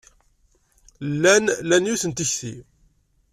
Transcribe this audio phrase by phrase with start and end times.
[1.11, 2.55] Llan lan yiwet n tekti.